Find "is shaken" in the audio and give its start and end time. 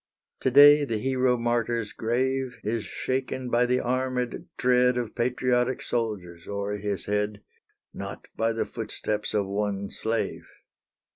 2.63-3.51